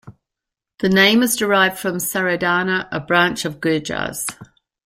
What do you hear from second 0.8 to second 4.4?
name is derived from Saradhana, a branch of Gurjars.